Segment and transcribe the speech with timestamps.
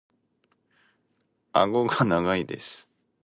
[1.53, 2.89] 顎が長いです。